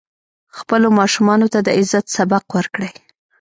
[0.57, 2.91] خپلو ماشومانو ته د عزت سبق ورکړئ.